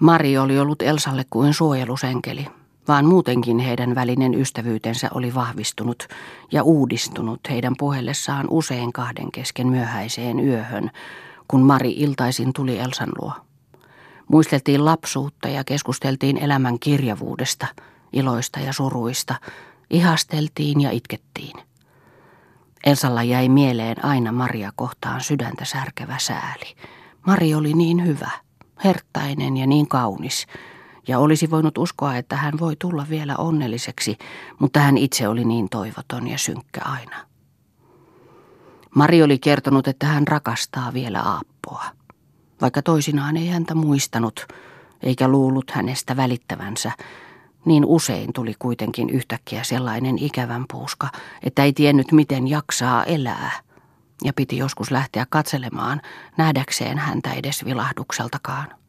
[0.00, 2.46] Mari oli ollut Elsalle kuin suojelusenkeli,
[2.88, 6.08] vaan muutenkin heidän välinen ystävyytensä oli vahvistunut
[6.52, 10.90] ja uudistunut heidän puhellessaan usein kahden kesken myöhäiseen yöhön,
[11.48, 13.32] kun Mari iltaisin tuli Elsan luo.
[14.28, 17.66] Muisteltiin lapsuutta ja keskusteltiin elämän kirjavuudesta,
[18.12, 19.34] iloista ja suruista,
[19.90, 21.62] ihasteltiin ja itkettiin.
[22.86, 26.76] Elsalla jäi mieleen aina Maria kohtaan sydäntä särkevä sääli.
[27.26, 28.30] Mari oli niin hyvä,
[28.84, 30.46] herttainen ja niin kaunis,
[31.08, 34.18] ja olisi voinut uskoa, että hän voi tulla vielä onnelliseksi,
[34.58, 37.16] mutta hän itse oli niin toivoton ja synkkä aina.
[38.94, 41.84] Mari oli kertonut, että hän rakastaa vielä Aappoa,
[42.60, 44.46] vaikka toisinaan ei häntä muistanut,
[45.02, 46.92] eikä luullut hänestä välittävänsä,
[47.64, 51.08] niin usein tuli kuitenkin yhtäkkiä sellainen ikävän puuska,
[51.42, 53.50] että ei tiennyt miten jaksaa elää.
[54.24, 56.00] Ja piti joskus lähteä katselemaan,
[56.36, 58.79] nähdäkseen häntä edes vilahdukseltakaan.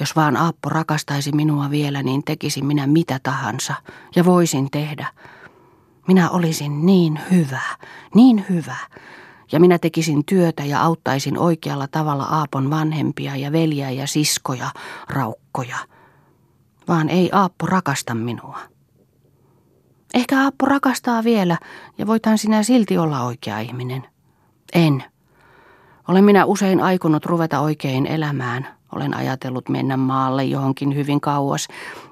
[0.00, 3.74] Jos vaan Aappo rakastaisi minua vielä, niin tekisin minä mitä tahansa
[4.16, 5.06] ja voisin tehdä.
[6.08, 7.62] Minä olisin niin hyvä,
[8.14, 8.76] niin hyvä.
[9.52, 14.70] Ja minä tekisin työtä ja auttaisin oikealla tavalla Aapon vanhempia ja veljiä ja siskoja,
[15.08, 15.76] raukkoja–
[16.88, 18.58] vaan ei Aappo rakasta minua.
[20.14, 21.58] Ehkä Aappo rakastaa vielä
[21.98, 24.06] ja voitan sinä silti olla oikea ihminen.
[24.72, 25.04] En.
[26.08, 28.77] Olen minä usein aikonut ruveta oikein elämään.
[28.92, 31.68] Olen ajatellut mennä maalle johonkin hyvin kauas,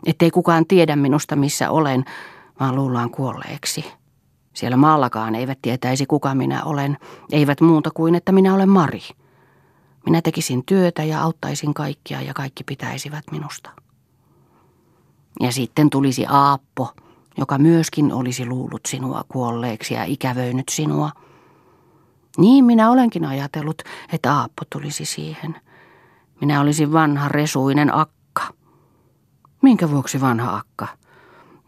[0.07, 2.05] ettei kukaan tiedä minusta missä olen,
[2.61, 3.85] vaan luullaan kuolleeksi.
[4.53, 6.97] Siellä maallakaan eivät tietäisi kuka minä olen,
[7.33, 9.03] eivät muuta kuin että minä olen Mari.
[10.07, 13.71] Minä tekisin työtä ja auttaisin kaikkia ja kaikki pitäisivät minusta.
[15.41, 16.93] Ja sitten tulisi Aappo,
[17.39, 21.11] joka myöskin olisi luullut sinua kuolleeksi ja ikävöinyt sinua.
[22.39, 23.83] Niin minä olenkin ajatellut,
[24.13, 25.57] että Aappo tulisi siihen.
[26.41, 28.43] Minä olisin vanha resuinen akka.
[29.63, 30.89] Minkä vuoksi vanha akka?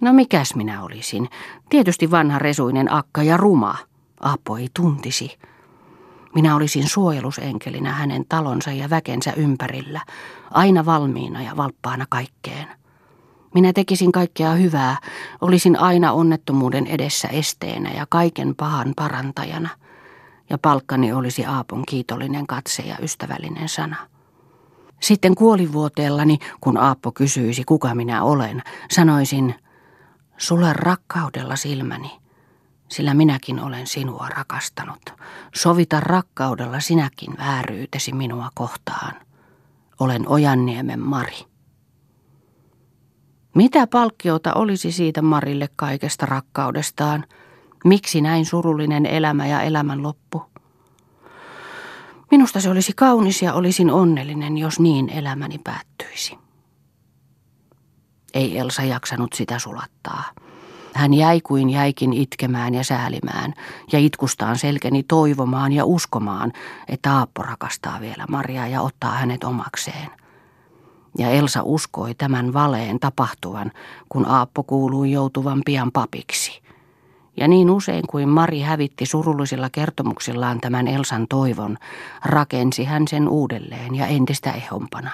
[0.00, 1.28] No mikäs minä olisin?
[1.68, 3.76] Tietysti vanha resuinen akka ja ruma.
[4.20, 5.38] Aappo ei tuntisi.
[6.34, 10.00] Minä olisin suojelusenkelinä hänen talonsa ja väkensä ympärillä,
[10.50, 12.68] aina valmiina ja valppaana kaikkeen.
[13.54, 14.96] Minä tekisin kaikkea hyvää,
[15.40, 19.68] olisin aina onnettomuuden edessä esteenä ja kaiken pahan parantajana.
[20.50, 23.96] Ja palkkani olisi Aapon kiitollinen katse ja ystävällinen sana.
[25.00, 29.54] Sitten kuolivuoteellani, kun Aappo kysyisi, kuka minä olen, sanoisin,
[30.36, 32.20] sulle rakkaudella silmäni,
[32.88, 35.14] sillä minäkin olen sinua rakastanut.
[35.54, 39.14] Sovita rakkaudella sinäkin vääryytesi minua kohtaan.
[40.00, 41.38] Olen Ojanniemen Mari.
[43.54, 47.24] Mitä palkkiota olisi siitä Marille kaikesta rakkaudestaan?
[47.84, 50.42] Miksi näin surullinen elämä ja elämän loppu?
[52.30, 56.38] Minusta se olisi kaunis ja olisin onnellinen, jos niin elämäni päättyisi.
[58.34, 60.24] Ei Elsa jaksanut sitä sulattaa.
[60.94, 63.54] Hän jäi kuin jäikin itkemään ja säälimään,
[63.92, 66.52] ja itkustaan selkeni toivomaan ja uskomaan,
[66.88, 70.10] että Aappo rakastaa vielä Mariaa ja ottaa hänet omakseen.
[71.18, 73.72] Ja Elsa uskoi tämän valeen tapahtuvan,
[74.08, 76.62] kun Aappo kuului joutuvan pian papiksi.
[77.38, 81.76] Ja niin usein kuin Mari hävitti surullisilla kertomuksillaan tämän Elsan toivon,
[82.24, 85.10] rakensi hän sen uudelleen ja entistä ehompana.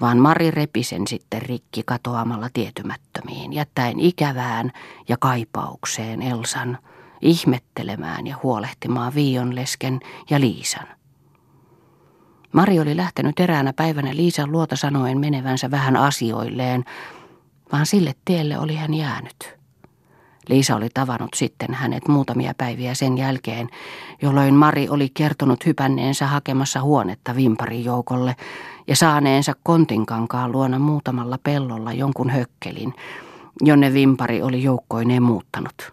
[0.00, 4.72] Vaan Mari repi sen sitten rikki katoamalla tietymättömiin, jättäen ikävään
[5.08, 6.78] ja kaipaukseen Elsan,
[7.20, 10.86] ihmettelemään ja huolehtimaan Viionlesken ja Liisan.
[12.52, 16.84] Mari oli lähtenyt eräänä päivänä Liisan luota sanoen menevänsä vähän asioilleen,
[17.72, 19.57] vaan sille tielle oli hän jäänyt.
[20.48, 23.68] Liisa oli tavannut sitten hänet muutamia päiviä sen jälkeen,
[24.22, 28.36] jolloin Mari oli kertonut hypänneensä hakemassa huonetta Vimparin joukolle
[28.86, 32.94] ja saaneensa kontinkankaan luona muutamalla pellolla jonkun hökkelin,
[33.60, 35.92] jonne Vimpari oli joukkoineen muuttanut.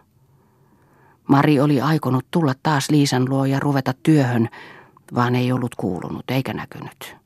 [1.28, 4.48] Mari oli aikonut tulla taas Liisan luo ja ruveta työhön,
[5.14, 7.16] vaan ei ollut kuulunut eikä näkynyt.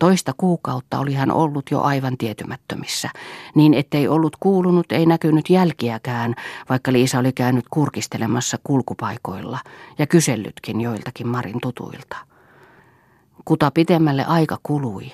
[0.00, 3.10] Toista kuukautta oli hän ollut jo aivan tietymättömissä,
[3.54, 6.34] niin ettei ollut kuulunut, ei näkynyt jälkiäkään,
[6.68, 9.58] vaikka Liisa oli käynyt kurkistelemassa kulkupaikoilla
[9.98, 12.16] ja kysellytkin joiltakin Marin tutuilta.
[13.44, 15.10] Kuta pitemmälle aika kului,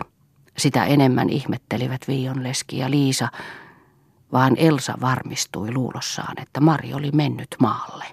[0.59, 3.29] sitä enemmän ihmettelivät Viionleski ja Liisa,
[4.33, 8.05] vaan Elsa varmistui luulossaan, että Mari oli mennyt maalle.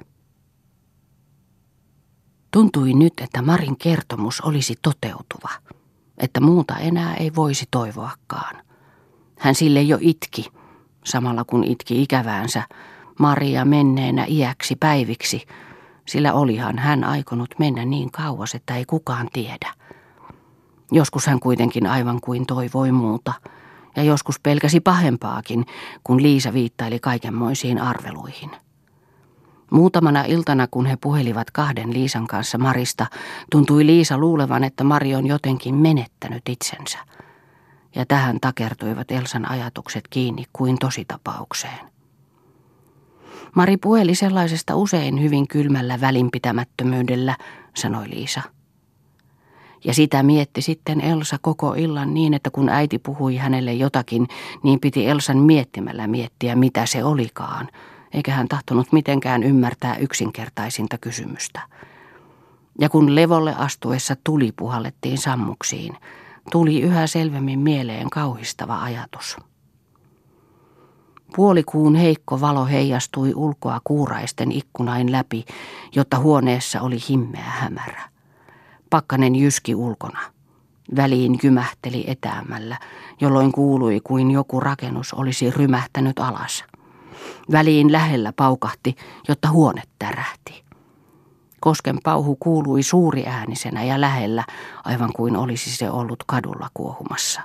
[2.51, 5.49] Tuntui nyt, että Marin kertomus olisi toteutuva,
[6.17, 8.55] että muuta enää ei voisi toivoakaan.
[9.39, 10.45] Hän sille jo itki,
[11.05, 12.63] samalla kun itki ikäväänsä,
[13.19, 15.41] Maria menneenä iäksi päiviksi,
[16.07, 19.73] sillä olihan hän aikonut mennä niin kauas, että ei kukaan tiedä.
[20.91, 23.33] Joskus hän kuitenkin aivan kuin toivoi muuta,
[23.95, 25.65] ja joskus pelkäsi pahempaakin,
[26.03, 28.51] kun Liisa viittaili kaikenmoisiin arveluihin.
[29.73, 33.05] Muutamana iltana, kun he puhelivat kahden Liisan kanssa Marista,
[33.51, 36.97] tuntui Liisa luulevan, että Mari on jotenkin menettänyt itsensä.
[37.95, 41.79] Ja tähän takertuivat Elsan ajatukset kiinni kuin tositapaukseen.
[43.55, 47.37] Mari puheli sellaisesta usein hyvin kylmällä välinpitämättömyydellä,
[47.73, 48.41] sanoi Liisa.
[49.83, 54.27] Ja sitä mietti sitten Elsa koko illan niin, että kun äiti puhui hänelle jotakin,
[54.63, 57.69] niin piti Elsan miettimällä miettiä, mitä se olikaan,
[58.13, 61.61] eikä hän tahtonut mitenkään ymmärtää yksinkertaisinta kysymystä.
[62.79, 65.97] Ja kun levolle astuessa tuli puhallettiin sammuksiin,
[66.51, 69.37] tuli yhä selvemmin mieleen kauhistava ajatus.
[71.35, 75.45] Puolikuun heikko valo heijastui ulkoa kuuraisten ikkunain läpi,
[75.95, 78.09] jotta huoneessa oli himmeä hämärä.
[78.89, 80.19] Pakkanen jyski ulkona.
[80.95, 82.77] Väliin kymähteli etäämällä,
[83.21, 86.63] jolloin kuului kuin joku rakennus olisi rymähtänyt alas.
[87.51, 88.95] Väliin lähellä paukahti,
[89.27, 90.63] jotta huone tärähti.
[91.59, 94.43] Kosken pauhu kuului suuri äänisenä ja lähellä,
[94.83, 97.41] aivan kuin olisi se ollut kadulla kuohumassa.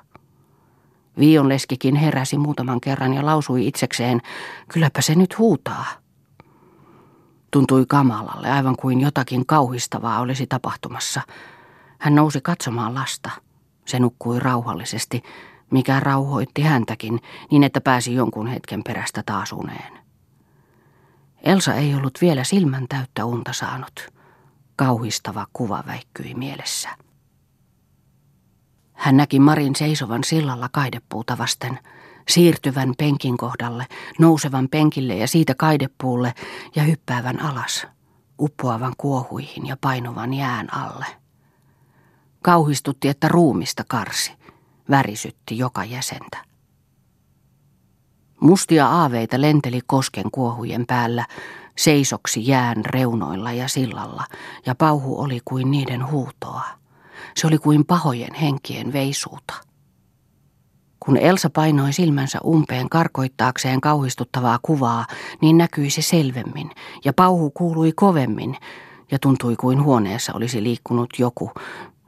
[1.18, 4.20] Viionleskikin heräsi muutaman kerran ja lausui itsekseen,
[4.68, 5.84] kylläpä se nyt huutaa.
[7.50, 11.22] Tuntui kamalalle, aivan kuin jotakin kauhistavaa olisi tapahtumassa.
[11.98, 13.30] Hän nousi katsomaan lasta.
[13.86, 15.22] Se nukkui rauhallisesti,
[15.70, 17.20] mikä rauhoitti häntäkin,
[17.50, 19.98] niin että pääsi jonkun hetken perästä taas uneen.
[21.42, 24.12] Elsa ei ollut vielä silmän täyttä unta saanut.
[24.76, 26.88] Kauhistava kuva väikkyi mielessä.
[28.92, 31.78] Hän näki Marin seisovan sillalla kaidepuuta vasten,
[32.28, 33.86] siirtyvän penkin kohdalle,
[34.18, 36.34] nousevan penkille ja siitä kaidepuulle
[36.76, 37.86] ja hyppäävän alas,
[38.40, 41.06] uppoavan kuohuihin ja painuvan jään alle.
[42.42, 44.32] Kauhistutti, että ruumista karsi,
[44.90, 46.48] värisytti joka jäsentä.
[48.40, 51.26] Mustia aaveita lenteli kosken kuohujen päällä,
[51.78, 54.24] seisoksi jään reunoilla ja sillalla,
[54.66, 56.62] ja pauhu oli kuin niiden huutoa.
[57.36, 59.54] Se oli kuin pahojen henkien veisuuta.
[61.00, 65.06] Kun Elsa painoi silmänsä umpeen karkoittaakseen kauhistuttavaa kuvaa,
[65.42, 66.70] niin näkyi se selvemmin,
[67.04, 68.56] ja pauhu kuului kovemmin,
[69.10, 71.50] ja tuntui kuin huoneessa olisi liikkunut joku,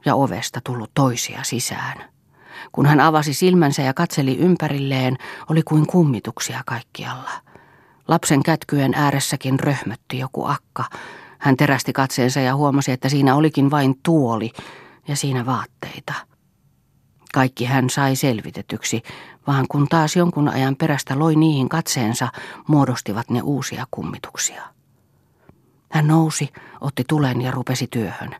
[0.05, 2.11] ja ovesta tullut toisia sisään.
[2.71, 5.17] Kun hän avasi silmänsä ja katseli ympärilleen,
[5.49, 7.31] oli kuin kummituksia kaikkialla.
[8.07, 10.83] Lapsen kätkyen ääressäkin röhmötti joku akka.
[11.39, 14.51] Hän terästi katseensa ja huomasi, että siinä olikin vain tuoli,
[15.07, 16.13] ja siinä vaatteita.
[17.33, 19.01] Kaikki hän sai selvitetyksi,
[19.47, 22.27] vaan kun taas jonkun ajan perästä loi niihin katseensa,
[22.67, 24.63] muodostivat ne uusia kummituksia.
[25.91, 26.49] Hän nousi,
[26.81, 28.35] otti tulen ja rupesi työhön,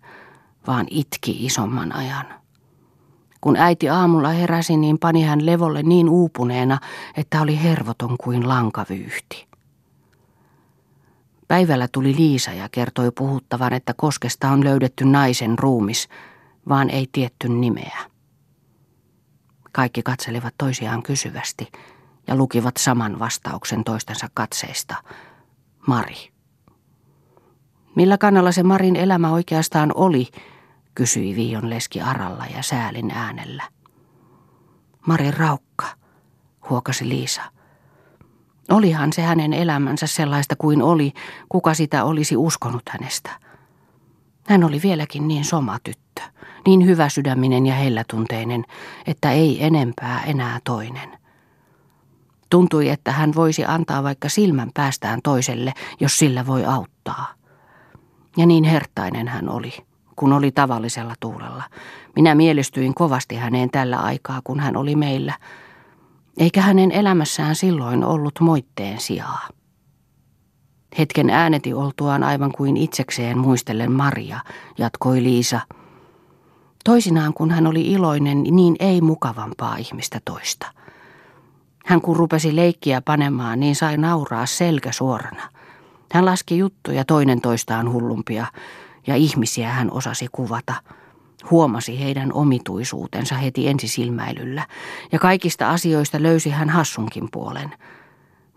[0.67, 2.40] vaan itki isomman ajan.
[3.41, 6.77] Kun äiti aamulla heräsi, niin pani hän levolle niin uupuneena,
[7.17, 9.47] että oli hervoton kuin lankavyyhti.
[11.47, 16.07] Päivällä tuli Liisa ja kertoi puhuttavan, että koskesta on löydetty naisen ruumis–
[16.69, 17.97] vaan ei tietty nimeä.
[19.71, 21.71] Kaikki katselivat toisiaan kysyvästi
[22.27, 24.95] ja lukivat saman vastauksen toistensa katseista.
[25.87, 26.31] Mari.
[27.95, 30.27] Millä kannalla se Marin elämä oikeastaan oli,
[30.95, 33.63] kysyi Viion leski Aralla ja säälin äänellä.
[35.07, 35.85] Marin raukka,
[36.69, 37.41] huokasi Liisa.
[38.69, 41.13] Olihan se hänen elämänsä sellaista kuin oli,
[41.49, 43.29] kuka sitä olisi uskonut hänestä.
[44.47, 46.21] Hän oli vieläkin niin soma tyttö,
[46.67, 48.65] niin hyvä sydäminen ja hellätunteinen,
[49.07, 51.17] että ei enempää enää toinen.
[52.49, 57.33] Tuntui, että hän voisi antaa vaikka silmän päästään toiselle, jos sillä voi auttaa.
[58.37, 59.73] Ja niin hertainen hän oli,
[60.21, 61.63] kun oli tavallisella tuulella.
[62.15, 65.33] Minä mielistyin kovasti häneen tällä aikaa, kun hän oli meillä,
[66.37, 69.47] eikä hänen elämässään silloin ollut moitteen sijaa.
[70.97, 74.39] Hetken ääneti oltuaan aivan kuin itsekseen muistellen Maria,
[74.77, 75.59] jatkoi Liisa.
[76.83, 80.67] Toisinaan kun hän oli iloinen, niin ei mukavampaa ihmistä toista.
[81.85, 85.49] Hän kun rupesi leikkiä panemaan, niin sai nauraa selkä suorana.
[86.11, 88.45] Hän laski juttuja toinen toistaan hullumpia,
[89.07, 90.73] ja ihmisiä hän osasi kuvata.
[91.51, 94.67] Huomasi heidän omituisuutensa heti ensisilmäilyllä,
[95.11, 97.73] ja kaikista asioista löysi hän hassunkin puolen–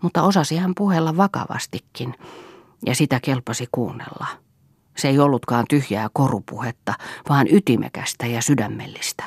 [0.05, 2.13] mutta osasi hän puhella vakavastikin,
[2.85, 4.27] ja sitä kelpasi kuunnella.
[4.97, 6.93] Se ei ollutkaan tyhjää korupuhetta,
[7.29, 9.23] vaan ytimekästä ja sydämellistä.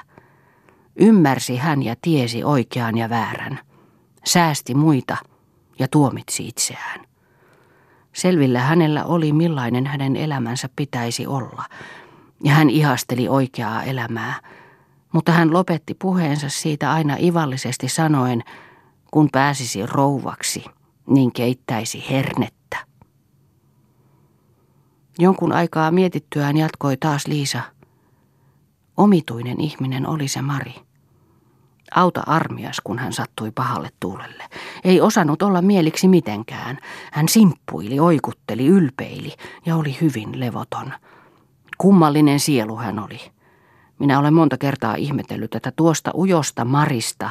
[0.97, 3.61] Ymmärsi hän ja tiesi oikean ja väärän.
[4.25, 5.17] Säästi muita
[5.79, 7.08] ja tuomitsi itseään.
[8.19, 11.65] Selvillä hänellä oli millainen hänen elämänsä pitäisi olla,
[12.45, 14.41] ja hän ihasteli oikeaa elämää,
[15.13, 18.43] Mutta hän lopetti puheensa siitä aina ivallisesti sanoen,
[19.11, 20.65] kun pääsisi rouvaksi,
[21.07, 22.77] niin keittäisi hernettä.
[25.19, 27.61] Jonkun aikaa mietittyään jatkoi taas Liisa.
[28.97, 30.88] Omituinen ihminen oli se Mari.
[31.95, 34.45] Auta armias, kun hän sattui pahalle tuulelle.
[34.85, 36.79] Ei osannut olla mieliksi mitenkään.
[37.13, 39.35] Hän simppuili, oikutteli, ylpeili
[39.67, 40.93] ja oli hyvin levoton.
[41.79, 43.21] Kummallinen sielu hän oli.
[43.99, 47.31] Minä olen monta kertaa ihmetellyt, että tuosta ujosta Marista,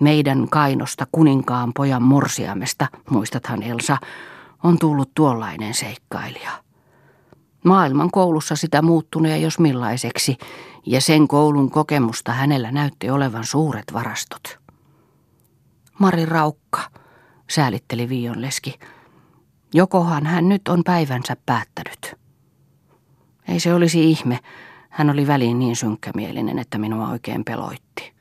[0.00, 3.96] meidän kainosta kuninkaan pojan morsiamesta, muistathan Elsa,
[4.62, 6.67] on tullut tuollainen seikkailija.
[7.68, 10.38] Maailman koulussa sitä muuttuneen jos millaiseksi,
[10.86, 14.58] ja sen koulun kokemusta hänellä näytti olevan suuret varastot.
[15.98, 16.80] Mari Raukka,
[17.50, 18.78] säälitteli Viionleski.
[19.74, 22.14] Jokohan hän nyt on päivänsä päättänyt.
[23.48, 24.38] Ei se olisi ihme,
[24.88, 28.12] hän oli väliin niin synkkämielinen, että minua oikein peloitti.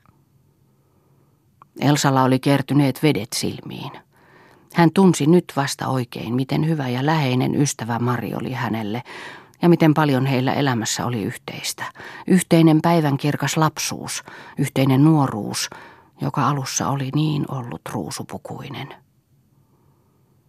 [1.80, 3.92] Elsalla oli kertyneet vedet silmiin.
[4.78, 9.04] Hän tunsi nyt vasta oikein, miten hyvä ja läheinen ystävä Mari oli hänelle,
[9.62, 11.84] ja miten paljon heillä elämässä oli yhteistä.
[12.28, 14.24] Yhteinen päivänkirkas lapsuus,
[14.58, 15.70] yhteinen nuoruus,
[16.22, 18.88] joka alussa oli niin ollut ruusupukuinen.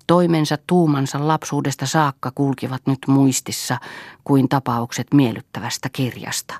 [0.06, 3.78] Toimensa tuumansa lapsuudesta saakka kulkivat nyt muistissa
[4.24, 6.54] kuin tapaukset miellyttävästä kirjasta.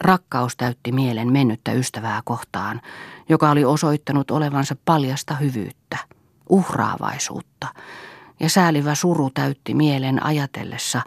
[0.00, 2.80] Rakkaus täytti mielen mennyttä ystävää kohtaan,
[3.28, 6.15] joka oli osoittanut olevansa paljasta hyvyyttä,
[6.48, 7.68] uhraavaisuutta,
[8.40, 11.02] ja säälivä suru täytti mielen ajatellessa,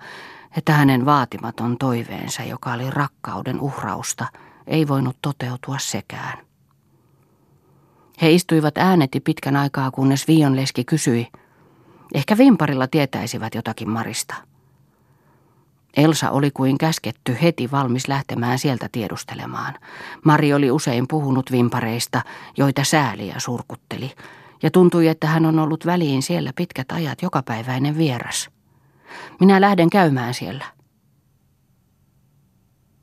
[0.57, 4.25] että hänen vaatimaton toiveensa, joka oli rakkauden uhrausta,
[4.67, 6.37] ei voinut toteutua sekään.
[8.21, 11.27] He istuivat ääneti pitkän aikaa, kunnes Vionleski kysyi,
[12.13, 14.35] ehkä vimparilla tietäisivät jotakin Marista.
[15.97, 19.73] Elsa oli kuin käsketty heti valmis lähtemään sieltä tiedustelemaan.
[20.25, 22.21] Mari oli usein puhunut vimpareista,
[22.57, 24.11] joita sääliä surkutteli,
[24.63, 28.49] ja tuntui, että hän on ollut väliin siellä pitkät ajat jokapäiväinen vieras.
[29.39, 30.65] Minä lähden käymään siellä.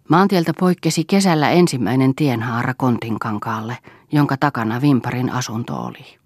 [0.08, 3.78] Maantieltä poikkesi kesällä ensimmäinen tienhaara Kontinkankaalle,
[4.12, 6.18] jonka takana Vimparin asunto oli.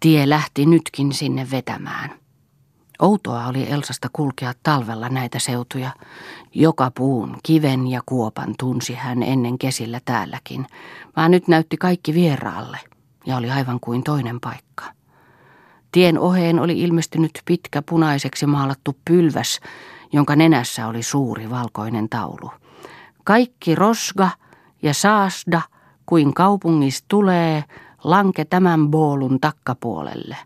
[0.00, 2.10] Tie lähti nytkin sinne vetämään.
[2.98, 5.90] Outoa oli Elsasta kulkea talvella näitä seutuja.
[6.54, 10.66] Joka puun, kiven ja kuopan tunsi hän ennen kesillä täälläkin,
[11.16, 12.78] vaan nyt näytti kaikki vieraalle
[13.26, 14.84] ja oli aivan kuin toinen paikka.
[15.92, 19.60] Tien oheen oli ilmestynyt pitkä punaiseksi maalattu pylväs,
[20.12, 22.50] jonka nenässä oli suuri valkoinen taulu.
[23.24, 24.30] Kaikki rosga
[24.82, 25.62] ja saasda,
[26.06, 27.64] kuin kaupungista tulee,
[28.04, 30.36] lanke tämän boolun takkapuolelle.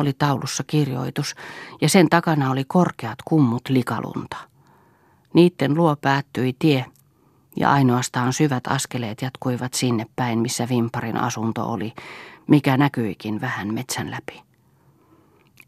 [0.00, 1.34] Oli taulussa kirjoitus,
[1.80, 4.36] ja sen takana oli korkeat kummut likalunta.
[5.34, 6.84] Niitten luo päättyi tie,
[7.56, 11.92] ja ainoastaan syvät askeleet jatkuivat sinne päin, missä Vimparin asunto oli,
[12.46, 14.42] mikä näkyikin vähän metsän läpi.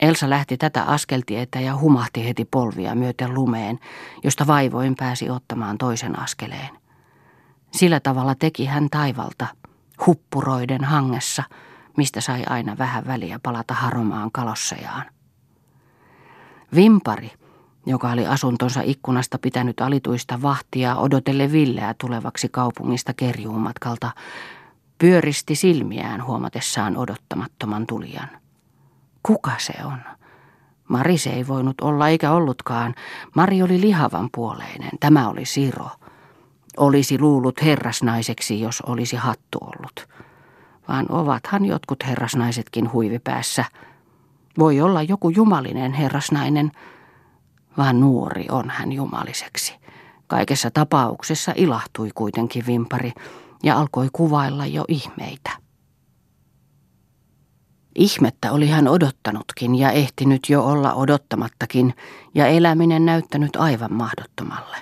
[0.00, 3.78] Elsa lähti tätä askeltietä ja humahti heti polvia myöten lumeen,
[4.24, 6.70] josta vaivoin pääsi ottamaan toisen askeleen.
[7.72, 9.46] Sillä tavalla teki hän taivalta,
[10.06, 11.42] huppuroiden hangessa,
[11.96, 15.04] mistä sai aina vähän väliä palata haromaan kalossejaan.
[16.74, 17.30] Vimpari,
[17.86, 24.10] joka oli asuntonsa ikkunasta pitänyt alituista vahtia odotelle Villeä tulevaksi kaupungista kerjuumatkalta,
[24.98, 28.28] pyöristi silmiään huomatessaan odottamattoman tulijan.
[29.22, 29.98] Kuka se on?
[30.88, 32.94] Mari se ei voinut olla eikä ollutkaan.
[33.34, 34.90] Mari oli lihavan puoleinen.
[35.00, 35.88] Tämä oli Siro.
[36.76, 40.08] Olisi luullut herrasnaiseksi, jos olisi hattu ollut.
[40.88, 43.64] Vaan ovathan jotkut herrasnaisetkin huivipäässä.
[44.58, 46.72] Voi olla joku jumalinen herrasnainen,
[47.76, 49.74] vaan nuori on hän jumaliseksi.
[50.26, 53.12] Kaikessa tapauksessa ilahtui kuitenkin vimpari
[53.62, 55.50] ja alkoi kuvailla jo ihmeitä.
[57.94, 61.94] Ihmettä oli hän odottanutkin ja ehtinyt jo olla odottamattakin,
[62.34, 64.76] ja eläminen näyttänyt aivan mahdottomalle.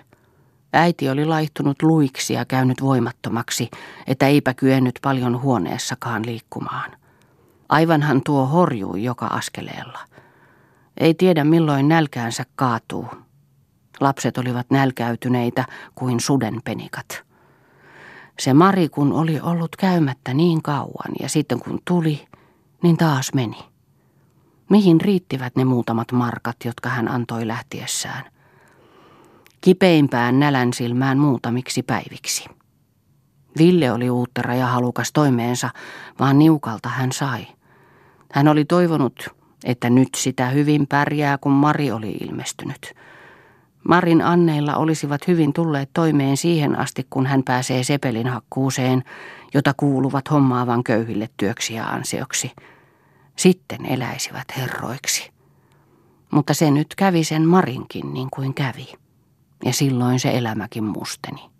[0.72, 3.70] Äiti oli laihtunut luiksi ja käynyt voimattomaksi,
[4.06, 6.90] että eipä kyennyt paljon huoneessakaan liikkumaan.
[7.68, 9.98] Aivanhan tuo horjui joka askeleella.
[10.96, 13.06] Ei tiedä milloin nälkäänsä kaatuu.
[14.00, 17.22] Lapset olivat nälkäytyneitä kuin sudenpenikat.
[18.38, 22.26] Se Mari kun oli ollut käymättä niin kauan ja sitten kun tuli,
[22.82, 23.56] niin taas meni.
[24.70, 28.24] Mihin riittivät ne muutamat markat, jotka hän antoi lähtiessään?
[29.60, 32.44] Kipeimpään nälän silmään muutamiksi päiviksi.
[33.58, 35.70] Ville oli uuttera ja halukas toimeensa,
[36.18, 37.46] vaan niukalta hän sai.
[38.32, 39.28] Hän oli toivonut,
[39.64, 42.94] että nyt sitä hyvin pärjää, kun Mari oli ilmestynyt.
[43.88, 49.04] Marin anneilla olisivat hyvin tulleet toimeen siihen asti, kun hän pääsee sepelin hakkuuseen,
[49.54, 52.52] jota kuuluvat hommaavan köyhille työksi ja ansioksi.
[53.36, 55.30] Sitten eläisivät herroiksi.
[56.30, 58.92] Mutta se nyt kävi sen Marinkin niin kuin kävi.
[59.64, 61.50] Ja silloin se elämäkin musteni.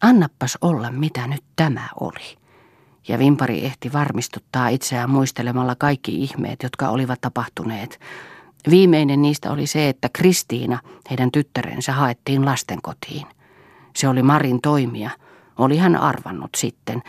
[0.00, 2.38] Annappas olla, mitä nyt tämä oli.
[3.08, 8.00] Ja Vimpari ehti varmistuttaa itseään muistelemalla kaikki ihmeet, jotka olivat tapahtuneet.
[8.70, 10.78] Viimeinen niistä oli se, että Kristiina,
[11.10, 13.26] heidän tyttärensä, haettiin lastenkotiin.
[13.96, 15.10] Se oli Marin toimia.
[15.58, 17.02] Oli hän arvannut sitten,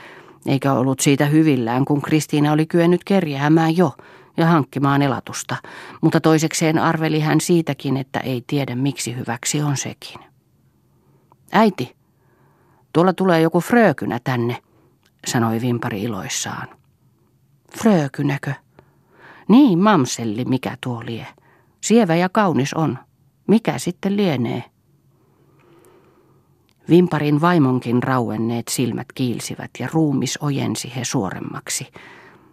[0.46, 3.94] eikä ollut siitä hyvillään, kun Kristiina oli kyennyt kerjäämään jo
[4.38, 5.56] ja hankkimaan elatusta.
[6.02, 10.20] Mutta toisekseen arveli hän siitäkin, että ei tiedä miksi hyväksi on sekin.
[11.52, 11.96] Äiti,
[12.94, 14.58] tuolla tulee joku frökynä tänne,
[15.28, 16.68] sanoi Vimpari iloissaan.
[17.78, 18.54] Frökynäkö?
[19.48, 21.28] Niin, mamselli, mikä tuo lie.
[21.82, 23.00] Sievä ja kaunis on.
[23.48, 24.64] Mikä sitten lienee?
[26.90, 31.88] Vimparin vaimonkin rauenneet silmät kiilsivät ja ruumis ojensi he suoremmaksi.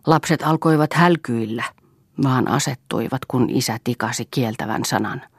[0.07, 1.65] Lapset alkoivat hälkyillä,
[2.23, 5.23] vaan asettuivat, kun isä tikasi kieltävän sanan–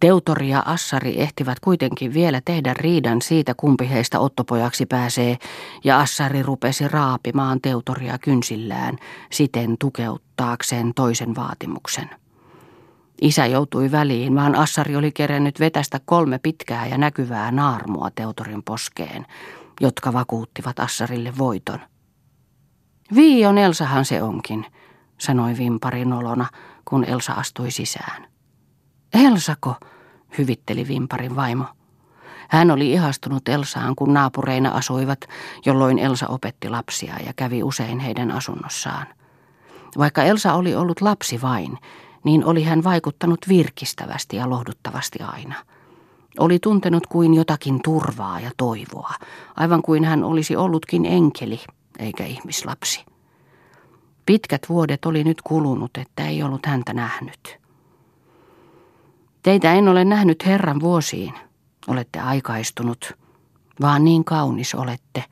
[0.00, 5.36] Teutori ja Assari ehtivät kuitenkin vielä tehdä riidan siitä, kumpi heistä ottopojaksi pääsee,
[5.84, 8.96] ja Assari rupesi raapimaan Teutoria kynsillään,
[9.32, 12.10] siten tukeuttaakseen toisen vaatimuksen.
[13.22, 19.26] Isä joutui väliin, vaan Assari oli kerennyt vetästä kolme pitkää ja näkyvää naarmua Teutorin poskeen,
[19.80, 21.78] jotka vakuuttivat Assarille voiton.
[23.14, 24.66] Viion Elsahan se onkin,
[25.18, 26.46] sanoi Vimpari nolona,
[26.84, 28.33] kun Elsa astui sisään.
[29.14, 29.74] Elsako,
[30.38, 31.64] hyvitteli Vimparin vaimo.
[32.48, 35.20] Hän oli ihastunut Elsaan, kun naapureina asuivat,
[35.66, 39.06] jolloin Elsa opetti lapsia ja kävi usein heidän asunnossaan.
[39.98, 41.78] Vaikka Elsa oli ollut lapsi vain,
[42.24, 45.54] niin oli hän vaikuttanut virkistävästi ja lohduttavasti aina.
[46.38, 49.14] Oli tuntenut kuin jotakin turvaa ja toivoa,
[49.56, 51.60] aivan kuin hän olisi ollutkin enkeli
[51.98, 53.04] eikä ihmislapsi.
[54.26, 57.63] Pitkät vuodet oli nyt kulunut, että ei ollut häntä nähnyt.
[59.44, 61.34] Teitä en ole nähnyt Herran vuosiin.
[61.88, 63.12] Olette aikaistunut.
[63.80, 65.24] Vaan niin kaunis olette,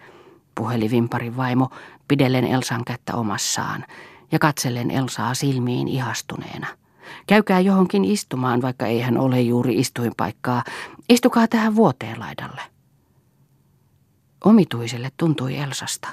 [0.54, 1.70] puheli Vimparin vaimo,
[2.08, 3.84] pidellen Elsan kättä omassaan
[4.32, 6.66] ja katsellen Elsaa silmiin ihastuneena.
[7.26, 10.64] Käykää johonkin istumaan, vaikka ei hän ole juuri istuinpaikkaa.
[11.08, 12.62] Istukaa tähän vuoteen laidalle.
[14.44, 16.08] Omituiselle tuntui Elsasta.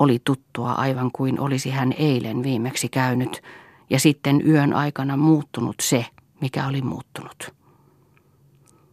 [0.00, 3.42] Oli tuttua aivan kuin olisi hän eilen viimeksi käynyt
[3.90, 6.06] ja sitten yön aikana muuttunut se,
[6.40, 7.54] mikä oli muuttunut.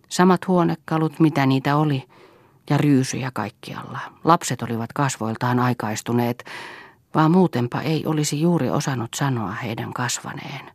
[0.09, 2.03] Samat huonekalut, mitä niitä oli,
[2.69, 3.99] ja ryysyjä kaikkialla.
[4.23, 6.45] Lapset olivat kasvoiltaan aikaistuneet,
[7.15, 10.71] vaan muutenpa ei olisi juuri osannut sanoa heidän kasvaneen.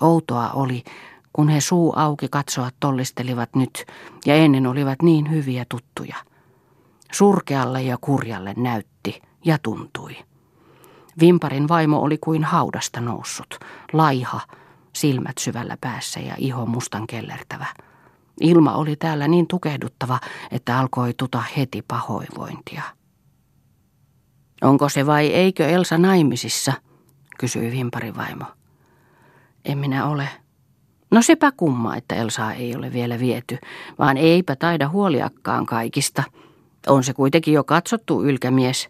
[0.00, 0.84] Outoa oli,
[1.32, 3.84] kun he suu auki katsoa tollistelivat nyt,
[4.26, 6.16] ja ennen olivat niin hyviä tuttuja.
[7.12, 10.16] Surkealle ja kurjalle näytti ja tuntui.
[11.20, 13.58] Vimparin vaimo oli kuin haudasta noussut,
[13.92, 14.40] laiha,
[14.92, 17.66] silmät syvällä päässä ja iho mustan kellertävä.
[18.40, 22.82] Ilma oli täällä niin tukehduttava, että alkoi tuta heti pahoinvointia.
[24.62, 26.72] Onko se vai eikö Elsa naimisissa,
[27.38, 28.44] kysyi Vimparin vaimo.
[29.64, 30.28] En minä ole.
[31.10, 33.58] No sepä kumma, että Elsaa ei ole vielä viety,
[33.98, 36.22] vaan eipä taida huoliakkaan kaikista.
[36.86, 38.88] On se kuitenkin jo katsottu ylkämies.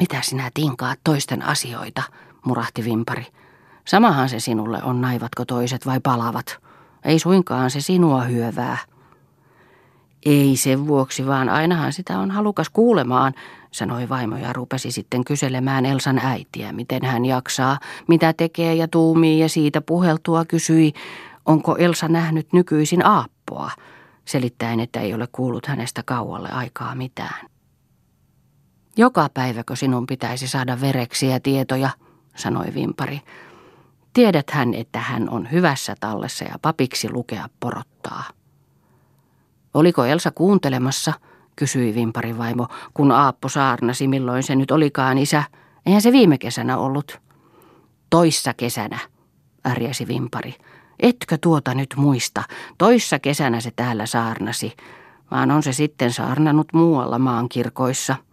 [0.00, 2.02] Mitä sinä tinkaat toisten asioita,
[2.44, 3.26] murahti Vimpari.
[3.88, 6.58] Samahan se sinulle on, naivatko toiset vai palavat.
[7.04, 8.78] Ei suinkaan se sinua hyövää.
[10.26, 13.34] Ei sen vuoksi, vaan ainahan sitä on halukas kuulemaan,
[13.70, 19.38] sanoi vaimo ja rupesi sitten kyselemään Elsan äitiä, miten hän jaksaa, mitä tekee ja tuumii
[19.38, 20.92] ja siitä puheltua kysyi,
[21.44, 23.70] onko Elsa nähnyt nykyisin aappoa,
[24.24, 27.46] selittäen, että ei ole kuullut hänestä kaualle aikaa mitään.
[28.96, 31.90] Joka päiväkö sinun pitäisi saada vereksiä tietoja,
[32.36, 33.20] sanoi Vimpari.
[34.16, 38.24] Tiedät hän, että hän on hyvässä tallessa ja papiksi lukea porottaa.
[39.74, 41.12] Oliko Elsa kuuntelemassa,
[41.56, 45.44] kysyi Vimparin vaimo, kun Aappo saarnasi, milloin se nyt olikaan isä.
[45.86, 47.20] Eihän se viime kesänä ollut.
[48.10, 48.98] Toissa kesänä,
[49.68, 50.54] ärjäsi Vimpari.
[51.00, 52.42] Etkö tuota nyt muista?
[52.78, 54.72] Toissa kesänä se täällä saarnasi,
[55.30, 58.16] vaan on se sitten saarnannut muualla maankirkoissa–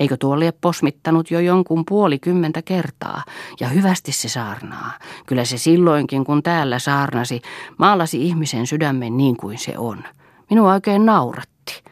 [0.00, 3.22] Eikö tuo lie posmittanut jo jonkun puolikymmentä kertaa?
[3.60, 4.92] Ja hyvästi se saarnaa.
[5.26, 7.42] Kyllä se silloinkin, kun täällä saarnasi,
[7.78, 10.04] maalasi ihmisen sydämen niin kuin se on.
[10.50, 11.82] Minua oikein nauratti.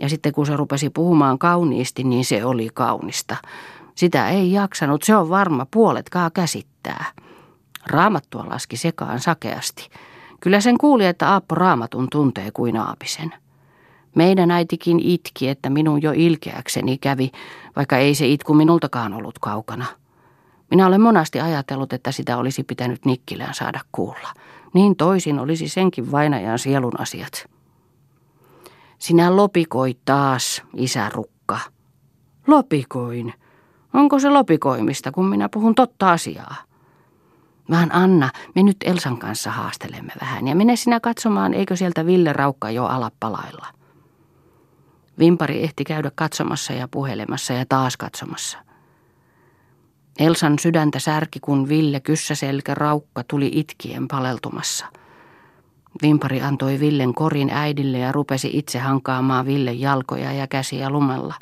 [0.00, 3.36] Ja sitten kun se rupesi puhumaan kauniisti, niin se oli kaunista.
[3.94, 7.04] Sitä ei jaksanut, se on varma, puoletkaa käsittää.
[7.86, 9.88] Raamattua laski sekaan sakeasti.
[10.40, 13.34] Kyllä sen kuuli, että Aappo raamatun tuntee kuin aapisen.
[14.14, 17.30] Meidän äitikin itki, että minun jo ilkeäkseni kävi,
[17.76, 19.86] vaikka ei se itku minultakaan ollut kaukana.
[20.70, 24.32] Minä olen monasti ajatellut, että sitä olisi pitänyt Nikkilään saada kuulla.
[24.74, 27.46] Niin toisin olisi senkin vainajan sielun asiat.
[28.98, 31.58] Sinä lopikoit taas, isä Rukka.
[32.46, 33.34] Lopikoin.
[33.94, 36.56] Onko se lopikoimista, kun minä puhun totta asiaa?
[37.70, 42.32] Vaan Anna, me nyt Elsan kanssa haastelemme vähän ja mene sinä katsomaan, eikö sieltä Ville
[42.32, 43.66] Raukka jo ala palailla.
[45.18, 48.58] Vimpari ehti käydä katsomassa ja puhelemassa ja taas katsomassa.
[50.18, 54.86] Elsan sydäntä särki, kun Ville Kyssäselkä Raukka tuli itkien paleltumassa.
[56.02, 61.34] Vimpari antoi Villen korin äidille ja rupesi itse hankaamaan Ville jalkoja ja käsiä lumella.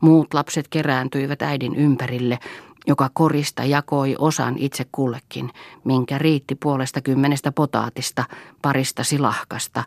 [0.00, 2.38] Muut lapset kerääntyivät äidin ympärille,
[2.86, 5.50] joka korista jakoi osan itse kullekin,
[5.84, 8.24] minkä riitti puolesta kymmenestä potaatista,
[8.62, 9.84] parista silahkasta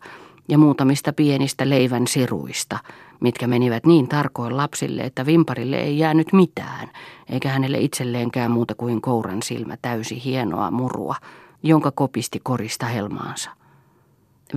[0.47, 2.79] ja muutamista pienistä leivän siruista,
[3.19, 6.91] mitkä menivät niin tarkoin lapsille, että vimparille ei jäänyt mitään,
[7.29, 11.15] eikä hänelle itselleenkään muuta kuin kouran silmä täysi hienoa murua,
[11.63, 13.49] jonka kopisti korista helmaansa.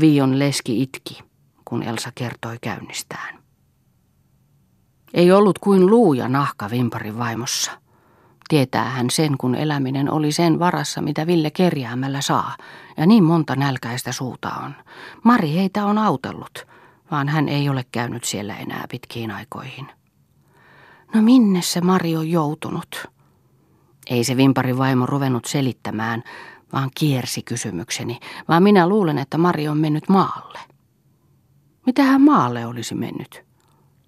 [0.01, 1.19] Vion leski itki,
[1.64, 3.38] kun Elsa kertoi käynnistään.
[5.14, 7.71] Ei ollut kuin luu ja nahka vimparin vaimossa–
[8.49, 12.57] Tietää hän sen, kun eläminen oli sen varassa, mitä Ville kerjäämällä saa,
[12.97, 14.75] ja niin monta nälkäistä suuta on.
[15.25, 16.66] Mari heitä on autellut,
[17.11, 19.87] vaan hän ei ole käynyt siellä enää pitkiin aikoihin.
[21.14, 23.07] No minne se Mari on joutunut?
[24.11, 26.23] Ei se vimpari vaimo ruvennut selittämään,
[26.73, 30.59] vaan kiersi kysymykseni, vaan minä luulen, että Mari on mennyt maalle.
[31.87, 33.45] Mitä hän maalle olisi mennyt?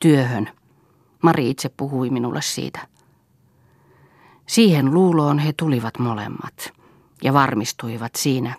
[0.00, 0.48] Työhön.
[1.22, 2.88] Mari itse puhui minulle siitä.
[4.46, 6.72] Siihen luuloon he tulivat molemmat
[7.22, 8.54] ja varmistuivat siinä,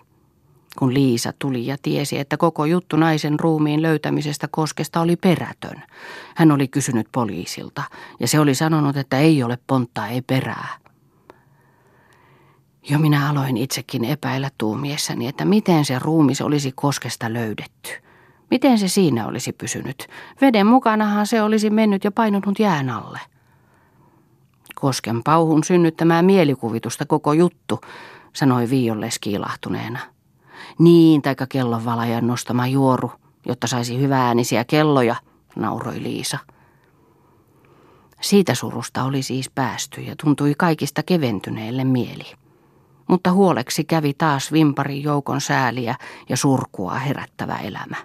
[0.80, 5.82] kun Liisa tuli ja tiesi, että koko juttu naisen ruumiin löytämisestä koskesta oli perätön.
[6.36, 7.82] Hän oli kysynyt poliisilta
[8.20, 10.68] ja se oli sanonut, että ei ole ponttaa, ei perää.
[12.90, 17.90] Jo minä aloin itsekin epäillä tuumiessani, että miten se ruumis olisi koskesta löydetty.
[18.50, 20.08] Miten se siinä olisi pysynyt?
[20.40, 23.20] Veden mukanahan se olisi mennyt ja painunut jään alle.
[24.74, 27.80] Kosken pauhun synnyttämää mielikuvitusta koko juttu,
[28.32, 30.19] sanoi Viiolle skiilahtuneena.
[30.80, 33.12] Niin, taika kellonvalajan nostama juoru,
[33.46, 35.16] jotta saisi hyvääänisiä kelloja,
[35.56, 36.38] nauroi Liisa.
[38.20, 42.32] Siitä surusta oli siis päästy ja tuntui kaikista keventyneelle mieli.
[43.08, 45.94] Mutta huoleksi kävi taas vimparin joukon sääliä
[46.28, 47.96] ja surkua herättävä elämä.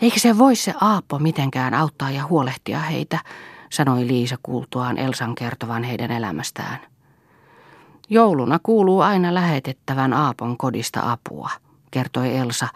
[0.00, 3.18] Eikö se voi se Aappo mitenkään auttaa ja huolehtia heitä,
[3.70, 6.91] sanoi Liisa kuultuaan Elsan kertovan heidän elämästään.
[8.12, 11.50] Jouluna kuuluu aina lähetettävän Aapon kodista apua,
[11.90, 12.68] kertoi Elsa,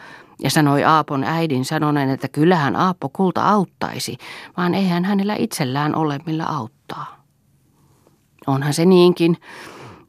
[0.42, 4.18] ja sanoi Aapon äidin sanoneen, että kyllähän Aapo kulta auttaisi,
[4.56, 7.24] vaan eihän hänellä itsellään ole millä auttaa.
[8.46, 9.36] Onhan se niinkin,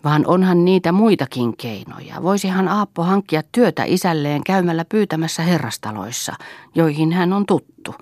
[0.03, 2.23] vaan onhan niitä muitakin keinoja.
[2.23, 6.33] Voisihan Aappo hankkia työtä isälleen käymällä pyytämässä herrastaloissa,
[6.75, 7.95] joihin hän on tuttu,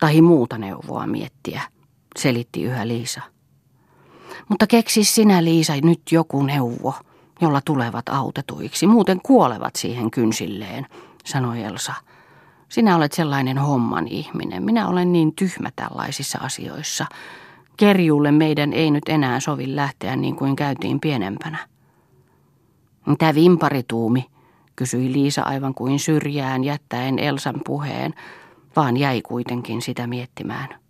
[0.00, 1.62] tai muuta neuvoa miettiä
[2.18, 3.20] selitti yhä Liisa.
[4.48, 6.94] Mutta keksi sinä, Liisa, nyt joku neuvo,
[7.40, 8.86] jolla tulevat autetuiksi.
[8.86, 10.86] Muuten kuolevat siihen kynsilleen,
[11.24, 11.94] sanoi Elsa.
[12.68, 14.62] Sinä olet sellainen homman ihminen.
[14.62, 17.06] Minä olen niin tyhmä tällaisissa asioissa.
[17.76, 21.58] Kerjuulle meidän ei nyt enää sovi lähteä niin kuin käytiin pienempänä.
[23.06, 24.26] Mitä vimparituumi,
[24.76, 28.14] kysyi Liisa aivan kuin syrjään jättäen Elsan puheen,
[28.76, 30.81] vaan jäi kuitenkin sitä miettimään.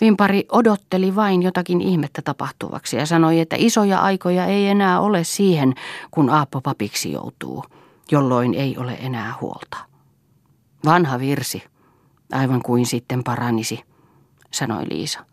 [0.00, 5.74] Vimpari odotteli vain jotakin ihmettä tapahtuvaksi ja sanoi, että isoja aikoja ei enää ole siihen,
[6.10, 7.64] kun Aappo papiksi joutuu,
[8.10, 9.76] jolloin ei ole enää huolta.
[10.84, 11.62] Vanha virsi,
[12.32, 13.80] aivan kuin sitten paranisi,
[14.52, 15.24] sanoi Liisa.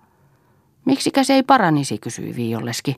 [0.85, 2.95] Miksikä se ei paranisi, kysyi Viiolleski.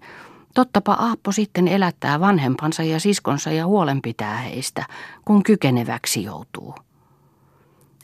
[0.54, 4.86] Tottapa Aappo sitten elättää vanhempansa ja siskonsa ja huolenpitää heistä,
[5.25, 6.75] kun kykeneväksi joutuu.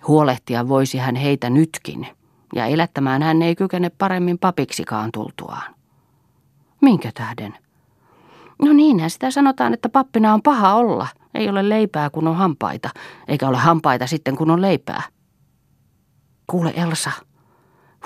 [0.08, 2.08] Huolehtia voisi hän heitä nytkin–
[2.56, 5.76] ja elättämään hän ei kykene paremmin papiksikaan tultuaan.
[6.82, 7.58] Minkä tähden?
[8.62, 11.08] No niinhän sitä sanotaan, että pappina on paha olla.
[11.34, 12.90] Ei ole leipää, kun on hampaita,
[13.28, 15.04] eikä ole hampaita sitten, kun on leipää.
[16.48, 17.12] Kuule Elsa,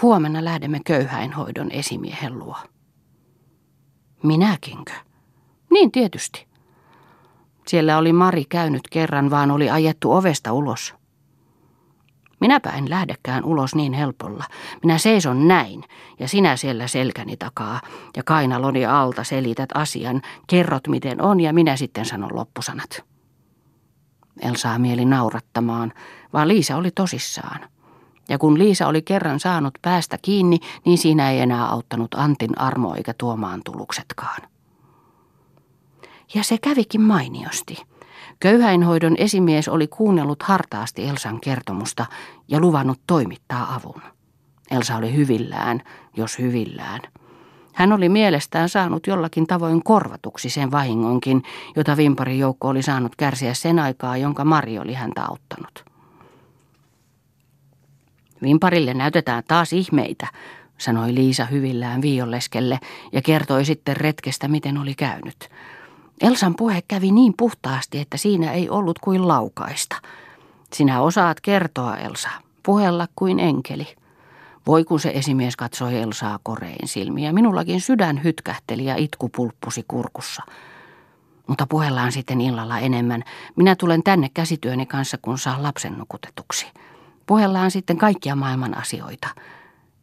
[0.02, 2.58] huomenna lähdemme köyhäinhoidon esimiehen luo.
[4.24, 4.92] Minäkinkö?
[5.72, 6.48] Niin tietysti.
[7.68, 10.96] Siellä oli Mari käynyt kerran, vaan oli ajettu ovesta ulos.
[12.40, 14.44] Minäpä en lähdekään ulos niin helpolla.
[14.84, 15.84] Minä seison näin,
[16.20, 17.82] ja sinä siellä selkäni takaa,
[18.18, 23.04] ja kainaloni alta selität asian, kerrot miten on, ja minä sitten sanon loppusanat.
[24.42, 25.94] Elsaa mieli naurattamaan,
[26.34, 27.70] vaan Liisa oli tosissaan.
[28.30, 32.96] Ja kun Liisa oli kerran saanut päästä kiinni, niin siinä ei enää auttanut Antin armo
[32.96, 34.42] eikä tuomaan tuluksetkaan.
[36.34, 37.84] Ja se kävikin mainiosti.
[38.40, 42.06] Köyhäinhoidon esimies oli kuunnellut hartaasti Elsan kertomusta
[42.48, 44.02] ja luvannut toimittaa avun.
[44.72, 45.82] Elsa oli hyvillään,
[46.18, 47.02] jos hyvillään.
[47.74, 51.44] Hän oli mielestään saanut jollakin tavoin korvatuksi sen vahingonkin,
[51.76, 55.86] jota Vimparin joukko oli saanut kärsiä sen aikaa, jonka Mari oli häntä auttanut.
[58.42, 60.28] Vimparille näytetään taas ihmeitä,
[60.78, 62.80] sanoi Liisa hyvillään viiolleskelle
[63.12, 65.50] ja kertoi sitten retkestä, miten oli käynyt.
[66.22, 69.96] Elsan puhe kävi niin puhtaasti, että siinä ei ollut kuin laukaista.
[70.74, 72.30] Sinä osaat kertoa, Elsa,
[72.64, 73.88] puhella kuin enkeli.
[74.68, 77.34] Voi kun se esimies katsoi Elsaa korein silmiä.
[77.34, 80.44] Minullakin sydän hytkähteli ja itku pulppusi kurkussa.
[81.48, 83.24] Mutta puhellaan sitten illalla enemmän.
[83.56, 86.68] Minä tulen tänne käsityöni kanssa, kun saa lapsen nukutetuksi.
[87.26, 89.28] Puhellaan sitten kaikkia maailman asioita.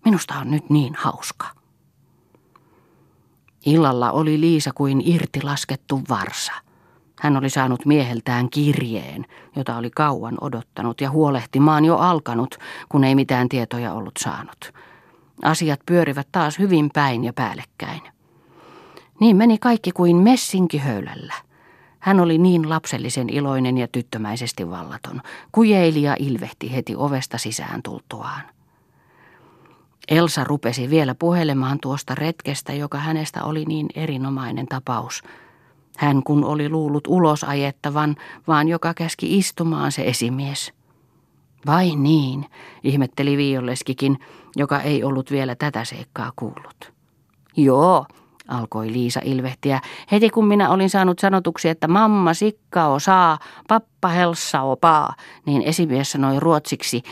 [0.05, 1.62] Minusta on nyt niin hauska.
[3.67, 6.53] Illalla oli Liisa kuin irti laskettu varsa.
[7.21, 13.15] Hän oli saanut mieheltään kirjeen, jota oli kauan odottanut ja huolehtimaan jo alkanut, kun ei
[13.15, 14.73] mitään tietoja ollut saanut.
[15.43, 18.01] Asiat pyörivät taas hyvin päin ja päällekkäin.
[19.21, 21.35] Niin meni kaikki kuin messinki höylällä.
[21.99, 25.21] Hän oli niin lapsellisen iloinen ja tyttömäisesti vallaton.
[25.53, 28.43] Kujeili ja ilvehti heti ovesta sisään tultuaan.
[30.09, 35.23] Elsa rupesi vielä puhelemaan tuosta retkestä, joka hänestä oli niin erinomainen tapaus.
[35.97, 38.17] Hän kun oli luullut ulos ajettavan,
[38.49, 40.73] vaan joka käski istumaan se esimies.
[41.67, 42.47] Vai niin,
[42.85, 44.19] ihmetteli Violleskikin,
[44.57, 46.93] joka ei ollut vielä tätä seikkaa kuullut.
[47.57, 48.07] Joo,
[48.49, 49.81] alkoi Liisa ilvehtiä.
[50.13, 53.39] Heti kun minä olin saanut sanotuksi, että mamma sikka saa,
[53.69, 55.15] pappa helssa opaa,
[55.47, 57.03] niin esimies sanoi ruotsiksi,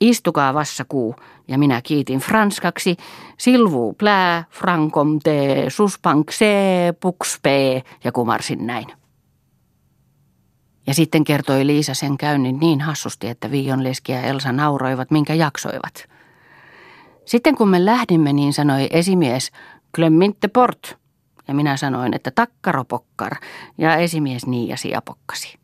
[0.00, 1.16] istukaa vassakuu,
[1.48, 2.96] ja minä kiitin franskaksi,
[3.38, 8.86] silvu plää, frankom te, suspank se, pukspe, ja kumarsin näin.
[10.86, 15.34] Ja sitten kertoi Liisa sen käynnin niin hassusti, että Viion leski ja Elsa nauroivat, minkä
[15.34, 16.08] jaksoivat.
[17.24, 19.50] Sitten kun me lähdimme, niin sanoi esimies,
[19.94, 20.98] Klemminte port.
[21.48, 23.36] Ja minä sanoin, että takkaropokkar,
[23.78, 25.63] ja esimies niiasi ja pokkasi.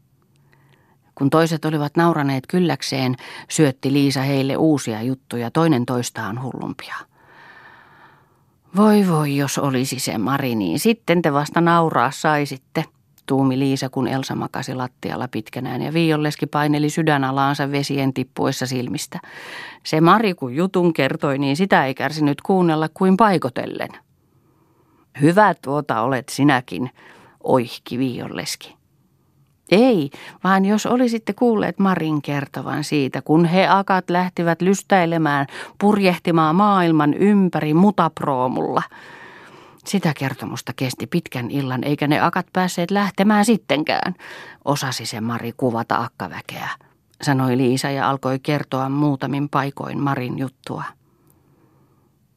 [1.21, 3.17] Kun toiset olivat nauraneet kylläkseen,
[3.49, 6.95] syötti Liisa heille uusia juttuja, toinen toistaan hullumpia.
[8.77, 12.85] Voi voi, jos olisi se Mari, niin sitten te vasta nauraa saisitte,
[13.27, 19.19] tuumi Liisa, kun Elsa makasi lattialla pitkänään ja viiolleski paineli sydänalaansa vesien tippuessa silmistä.
[19.85, 23.91] Se Mari, kun jutun kertoi, niin sitä ei kärsinyt kuunnella kuin paikotellen.
[25.21, 26.91] Hyvä tuota olet sinäkin,
[27.43, 28.80] oihki viiolleski.
[29.71, 30.11] Ei,
[30.45, 35.47] vaan jos olisitte kuulleet Marin kertovan siitä, kun he akat lähtivät lystäilemään,
[35.79, 38.83] purjehtimaan maailman ympäri mutaproomulla.
[39.85, 44.15] Sitä kertomusta kesti pitkän illan, eikä ne akat päässeet lähtemään sittenkään,
[44.65, 46.69] osasi se Mari kuvata akkaväkeä,
[47.23, 50.85] sanoi Liisa ja alkoi kertoa muutamin paikoin Marin juttua.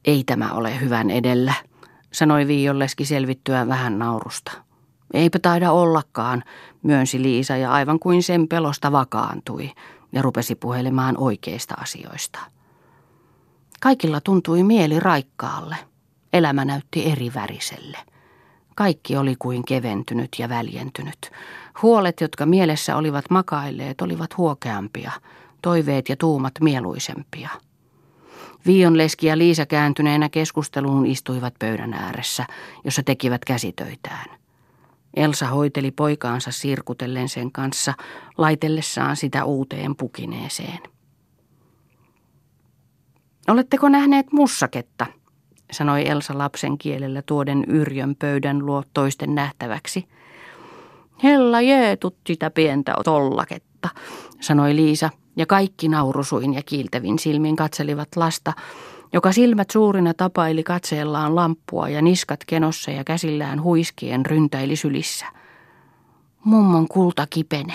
[0.06, 1.54] Ei tämä ole hyvän edellä,
[2.12, 4.52] sanoi Viiolleski selvittyä vähän naurusta.
[5.14, 6.44] Eipä taida ollakaan,
[6.84, 9.72] myönsi Liisa ja aivan kuin sen pelosta vakaantui
[10.12, 12.40] ja rupesi puhelemaan oikeista asioista.
[13.80, 15.76] Kaikilla tuntui mieli raikkaalle.
[16.34, 17.98] Elämä näytti eri väriselle.
[18.76, 21.32] Kaikki oli kuin keventynyt ja väljentynyt.
[21.82, 25.12] Huolet, jotka mielessä olivat makailleet, olivat huokeampia,
[25.62, 27.50] toiveet ja tuumat mieluisempia.
[28.66, 32.46] Viionleski ja Liisa kääntyneenä keskusteluun istuivat pöydän ääressä,
[32.84, 34.43] jossa tekivät käsitöitään.
[35.14, 37.94] Elsa hoiteli poikaansa sirkutellen sen kanssa,
[38.38, 40.80] laitellessaan sitä uuteen pukineeseen.
[43.48, 45.06] Oletteko nähneet mussaketta,
[45.72, 50.08] sanoi Elsa lapsen kielellä tuoden Yrjön pöydän luo toisten nähtäväksi.
[51.24, 53.90] Hella jeetut sitä pientä tollaketta,
[54.40, 58.54] sanoi Liisa, ja kaikki naurusuin ja kiiltävin silmin katselivat lasta,
[59.14, 65.26] joka silmät suurina tapaili katseellaan lamppua ja niskat kenossa ja käsillään huiskien ryntäili sylissä.
[66.44, 67.74] Mummon kulta kipene,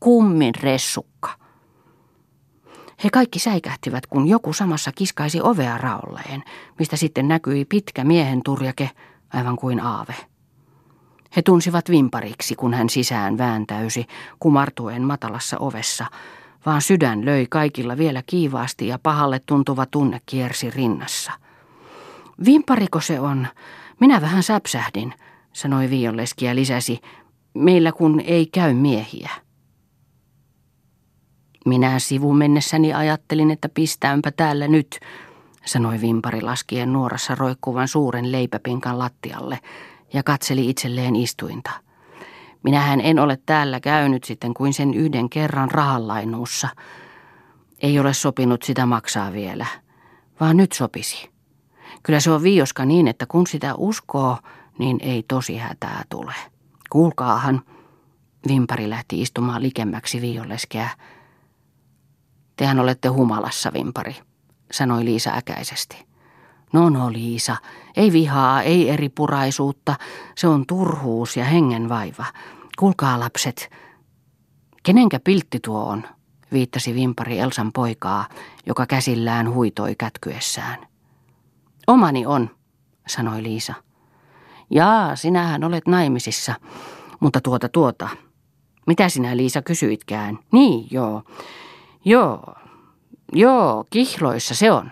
[0.00, 1.30] kummin ressukka.
[3.04, 6.42] He kaikki säikähtivät, kun joku samassa kiskaisi ovea raolleen,
[6.78, 8.90] mistä sitten näkyi pitkä miehen turjake,
[9.32, 10.14] aivan kuin aave.
[11.36, 14.06] He tunsivat vimpariksi, kun hän sisään vääntäysi,
[14.38, 16.06] kumartuen matalassa ovessa,
[16.66, 21.32] vaan sydän löi kaikilla vielä kiivaasti ja pahalle tuntuva tunne kiersi rinnassa.
[22.44, 23.46] Vimpariko se on?
[24.00, 25.14] Minä vähän säpsähdin,
[25.52, 27.00] sanoi Viionleski ja lisäsi,
[27.54, 29.30] meillä kun ei käy miehiä.
[31.66, 35.00] Minä sivun mennessäni ajattelin, että pistäänpä täällä nyt,
[35.64, 39.58] sanoi vimpari laskien nuorassa roikkuvan suuren leipäpinkan lattialle
[40.12, 41.87] ja katseli itselleen istuinta.
[42.62, 46.68] Minähän en ole täällä käynyt sitten kuin sen yhden kerran rahallainuussa.
[47.82, 49.66] Ei ole sopinut sitä maksaa vielä,
[50.40, 51.30] vaan nyt sopisi.
[52.02, 54.38] Kyllä se on viioska niin, että kun sitä uskoo,
[54.78, 56.34] niin ei tosi hätää tule.
[56.90, 57.62] Kuulkaahan,
[58.48, 60.90] Vimpari lähti istumaan likemmäksi viioleskeä.
[62.56, 64.16] Tehän olette humalassa, Vimpari,
[64.72, 66.07] sanoi Liisa äkäisesti.
[66.72, 67.56] No no, Liisa,
[67.96, 69.94] ei vihaa, ei eri puraisuutta,
[70.36, 72.24] se on turhuus ja hengenvaiva.
[72.78, 73.70] Kuulkaa lapset,
[74.82, 76.02] kenenkä piltti tuo on,
[76.52, 78.28] viittasi Vimpari Elsan poikaa,
[78.66, 80.86] joka käsillään huitoi kätkyessään.
[81.86, 82.50] Omani on,
[83.06, 83.74] sanoi Liisa.
[84.70, 86.54] Jaa, sinähän olet naimisissa,
[87.20, 88.08] mutta tuota tuota.
[88.86, 90.38] Mitä sinä Liisa kysyitkään?
[90.52, 91.22] Niin, joo.
[92.04, 92.54] Joo,
[93.32, 94.90] joo, kihloissa se on.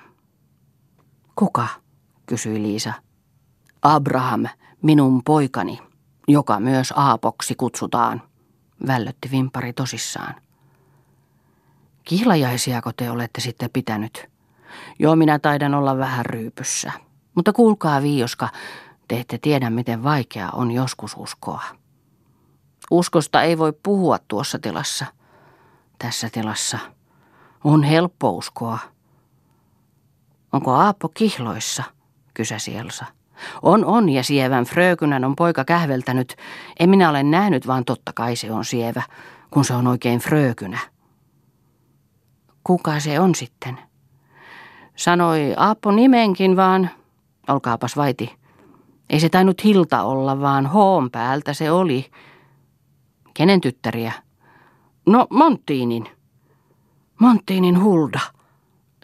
[1.36, 1.68] Kuka?
[2.26, 2.92] kysyi Liisa.
[3.82, 4.46] Abraham,
[4.82, 5.78] minun poikani,
[6.28, 8.22] joka myös Aapoksi kutsutaan,
[8.86, 10.34] vällötti Vimpari tosissaan.
[12.04, 14.30] Kihlajaisiako te olette sitten pitänyt?
[14.98, 16.92] Joo, minä taidan olla vähän ryypyssä.
[17.34, 18.48] Mutta kuulkaa viioska,
[19.08, 21.62] te ette tiedä miten vaikea on joskus uskoa.
[22.90, 25.06] Uskosta ei voi puhua tuossa tilassa.
[25.98, 26.78] Tässä tilassa
[27.64, 28.78] on helppo uskoa.
[30.56, 31.82] Onko Aappo kihloissa,
[32.34, 33.04] kysäsi Elsa.
[33.62, 36.36] On, on, ja sievän frökynän on poika kähveltänyt.
[36.80, 39.02] En minä ole nähnyt, vaan totta kai se on sievä,
[39.50, 40.78] kun se on oikein frökynä.
[42.64, 43.78] Kuka se on sitten?
[44.96, 46.90] Sanoi Aappo nimenkin vaan,
[47.48, 48.36] olkaapas vaiti.
[49.10, 52.10] Ei se tainnut Hilta olla, vaan hoon päältä se oli.
[53.34, 54.12] Kenen tyttäriä?
[55.06, 56.08] No, Monttiinin.
[57.20, 58.20] Monttiinin Hulda,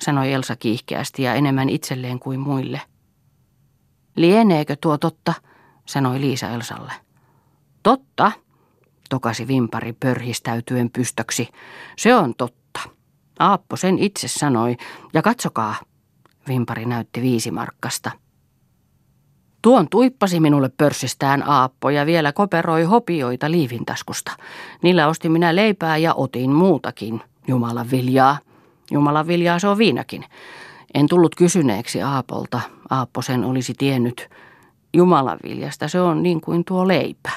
[0.01, 2.81] sanoi Elsa kiihkeästi ja enemmän itselleen kuin muille.
[4.17, 5.35] Lieneekö tuo totta,
[5.87, 6.93] sanoi Liisa Elsalle.
[7.83, 8.33] Totta,
[9.11, 11.49] tokasi vimpari pörhistäytyen pystöksi.
[11.99, 12.81] Se on totta.
[13.39, 14.77] Aappo sen itse sanoi,
[15.15, 15.75] ja katsokaa,
[16.49, 18.11] vimpari näytti viisi markkasta.
[19.63, 24.33] Tuon tuippasi minulle pörssistään Aappo ja vielä koperoi hopioita liivintaskusta.
[24.83, 27.21] Niillä ostin minä leipää ja otin muutakin.
[27.49, 28.39] Jumalan viljaa.
[28.91, 30.25] Jumalan viljaa se on viinakin.
[30.95, 32.61] En tullut kysyneeksi Aapolta.
[32.91, 34.29] Aappo sen olisi tiennyt.
[34.95, 37.31] Jumalan viljasta se on niin kuin tuo leipä.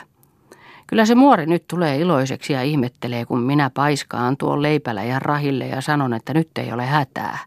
[0.87, 5.67] Kyllä se muori nyt tulee iloiseksi ja ihmettelee, kun minä paiskaan tuon leipällä ja rahille
[5.67, 7.37] ja sanon, että nyt ei ole hätää.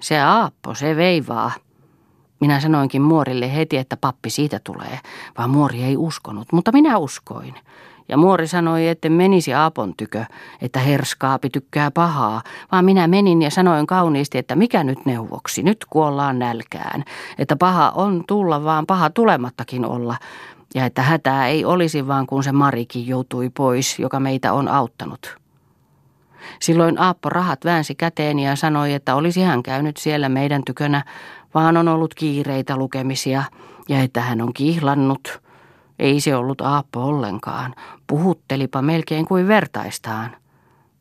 [0.00, 1.52] Se Aappo, se veivaa.
[2.40, 5.00] Minä sanoinkin muorille heti, että pappi siitä tulee,
[5.38, 7.54] vaan muori ei uskonut, mutta minä uskoin.
[8.08, 10.24] Ja muori sanoi, että menisi Aapon tykö,
[10.62, 12.42] että herskaapi tykkää pahaa,
[12.72, 17.04] vaan minä menin ja sanoin kauniisti, että mikä nyt neuvoksi, nyt kuollaan nälkään,
[17.38, 20.16] että paha on tulla, vaan paha tulemattakin olla,
[20.74, 25.36] ja että hätää ei olisi vaan kun se Marikin joutui pois, joka meitä on auttanut.
[26.60, 31.04] Silloin Aappo rahat väänsi käteen ja sanoi, että olisi hän käynyt siellä meidän tykönä,
[31.54, 33.42] vaan on ollut kiireitä lukemisia
[33.88, 35.47] ja että hän on kihlannut.
[35.98, 37.74] Ei se ollut Aappo ollenkaan.
[38.06, 40.36] Puhuttelipa melkein kuin vertaistaan.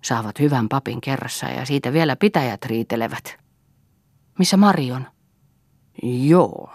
[0.02, 3.38] Saavat hyvän papin kerrassa ja siitä vielä pitäjät riitelevät.
[4.40, 5.08] Missä Marion?
[6.04, 6.70] Joo,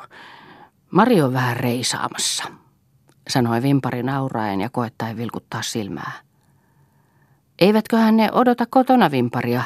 [0.91, 2.45] Mari on vähän reisaamassa,
[3.29, 6.13] sanoi Vimpari nauraen ja koettaen vilkuttaa silmää.
[7.59, 9.63] Eivätköhän ne odota kotona Vimparia,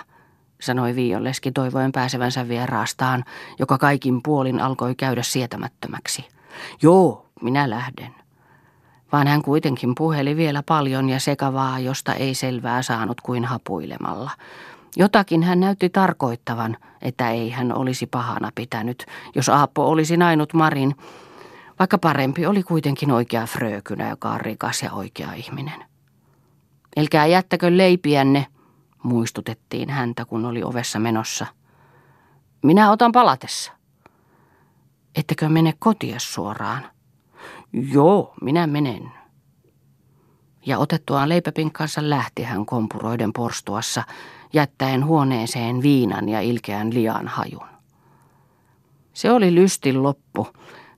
[0.60, 3.24] sanoi Viionleski toivoen pääsevänsä vieraastaan,
[3.58, 6.24] joka kaikin puolin alkoi käydä sietämättömäksi.
[6.82, 8.25] Joo, minä lähden.
[9.12, 14.30] Vaan hän kuitenkin puheli vielä paljon ja sekavaa, josta ei selvää saanut kuin hapuilemalla.
[14.96, 20.94] Jotakin hän näytti tarkoittavan, että ei hän olisi pahana pitänyt, jos Aappo olisi nainut Marin,
[21.78, 25.84] vaikka parempi oli kuitenkin oikea frökynä, joka on rikas ja oikea ihminen.
[26.96, 28.46] Elkää jättäkö leipiänne,
[29.02, 31.46] muistutettiin häntä, kun oli ovessa menossa.
[32.62, 33.72] Minä otan palatessa.
[35.14, 36.95] Ettekö mene kotia suoraan?
[37.76, 39.12] Joo, minä menen.
[40.66, 44.02] Ja otettuaan leipäpinkkansa lähti hän kompuroiden porstuassa,
[44.52, 47.66] jättäen huoneeseen viinan ja ilkeän lian hajun.
[49.12, 50.48] Se oli lystin loppu,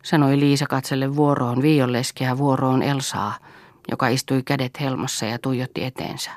[0.02, 3.34] sanoi Liisa katselle vuoroon viioleskeä vuoroon Elsaa,
[3.90, 6.30] joka istui kädet helmassa ja tuijotti eteensä.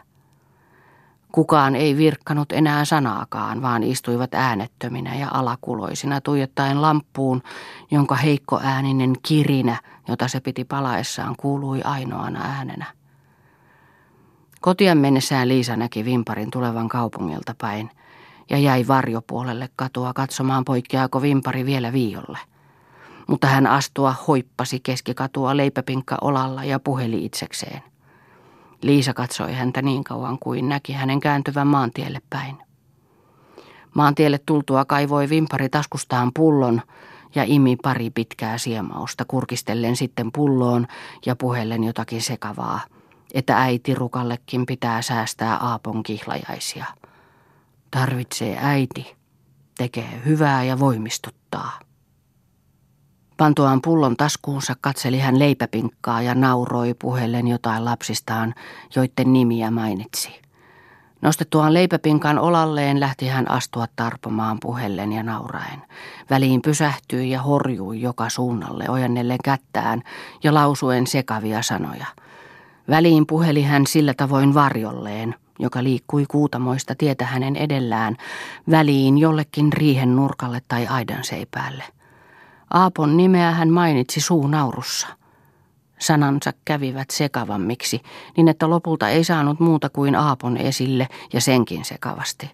[1.32, 7.42] Kukaan ei virkkanut enää sanaakaan, vaan istuivat äänettöminä ja alakuloisina tuijottaen lamppuun,
[7.92, 9.78] jonka heikko ääninen kirinä,
[10.08, 12.86] jota se piti palaessaan, kuului ainoana äänenä.
[14.62, 17.90] Kotien mennessään Liisa näki Vimparin tulevan kaupungilta päin
[18.50, 22.38] ja jäi varjopuolelle katua katsomaan poikkeaako Vimpari vielä viiolle.
[23.28, 27.91] Mutta hän astua hoippasi keskikatua leipäpinkka olalla ja puheli itsekseen.
[28.82, 32.58] Liisa katsoi häntä niin kauan kuin näki hänen kääntyvän maantielle päin.
[33.94, 36.82] Maantielle tultua kaivoi Vimpari taskustaan pullon
[37.36, 40.88] ja imi pari pitkää siemausta kurkistellen sitten pulloon
[41.26, 42.80] ja puheellen jotakin sekavaa,
[43.34, 46.86] että äiti Rukallekin pitää säästää Aapon kihlajaisia.
[47.92, 49.16] Tarvitsee äiti,
[49.78, 51.80] tekee hyvää ja voimistuttaa.
[53.42, 58.54] Pantuaan pullon taskuunsa katseli hän leipäpinkkaa ja nauroi puheellen jotain lapsistaan,
[58.96, 60.42] joiden nimiä mainitsi.
[61.22, 65.82] Nostettuaan leipäpinkan olalleen lähti hän astua tarpomaan puheellen ja nauraen.
[66.30, 70.02] Väliin pysähtyi ja horjui joka suunnalle ojennellen kättään
[70.44, 72.06] ja lausuen sekavia sanoja.
[72.90, 78.18] Väliin puheli hän sillä tavoin varjolleen, joka liikkui kuutamoista tietä hänen edellään,
[78.72, 81.84] väliin jollekin riihen nurkalle tai aidanseipäälle.
[82.74, 85.08] Aapon nimeä hän mainitsi suunaurussa.
[86.00, 88.02] Sanansa kävivät sekavammiksi,
[88.38, 92.52] niin että lopulta ei saanut muuta kuin Aapon esille ja senkin sekavasti.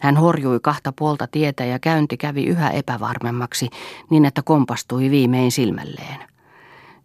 [0.00, 3.68] Hän horjui kahta puolta tietä ja käynti kävi yhä epävarmemmaksi,
[4.10, 6.28] niin että kompastui viimein silmälleen.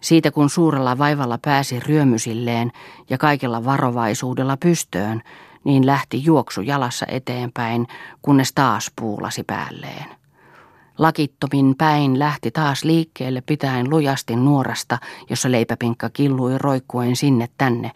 [0.02, 2.72] Siitä kun suurella vaivalla pääsi ryömysilleen
[3.10, 5.22] ja kaikella varovaisuudella pystöön,
[5.64, 7.88] niin lähti juoksu jalassa eteenpäin,
[8.22, 10.19] kunnes taas puulasi päälleen.
[11.00, 14.98] Lakittomin päin lähti taas liikkeelle pitäen lujasti nuorasta,
[15.30, 17.92] jossa leipäpinkka killui roikkuen sinne tänne,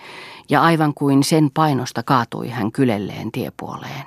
[0.50, 4.06] ja aivan kuin sen painosta kaatui hän kylelleen tiepuoleen.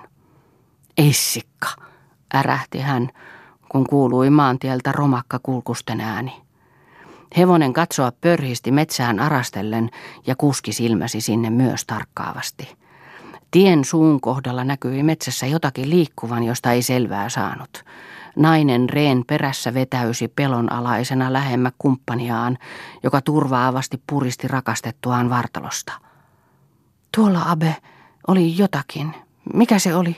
[0.99, 1.69] Essikka,
[2.35, 3.09] ärähti hän,
[3.69, 6.33] kun kuului maantieltä romakka kulkusten ääni.
[7.37, 9.91] Hevonen katsoa pörhisti metsään arastellen
[10.27, 12.77] ja kuski silmäsi sinne myös tarkkaavasti.
[13.51, 17.85] Tien suun kohdalla näkyi metsässä jotakin liikkuvan, josta ei selvää saanut.
[18.37, 22.59] Nainen reen perässä vetäysi pelonalaisena lähemmä kumppaniaan,
[23.03, 25.93] joka turvaavasti puristi rakastettuaan vartalosta.
[27.17, 27.77] Tuolla, Abe,
[28.29, 29.15] oli jotakin.
[29.55, 30.17] Mikä se oli?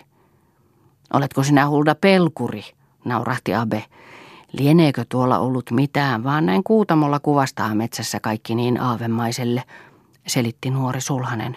[1.12, 2.64] Oletko sinä Hulda Pelkuri,
[3.04, 3.84] naurahti Abe.
[4.52, 9.62] Lieneekö tuolla ollut mitään, vaan näin kuutamolla kuvastaa metsässä kaikki niin aavemaiselle,
[10.26, 11.56] selitti nuori sulhanen.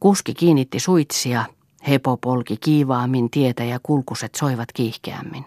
[0.00, 1.44] Kuski kiinnitti suitsia
[1.88, 5.44] Hepo polki kiivaammin tietä ja kulkuset soivat kiihkeämmin.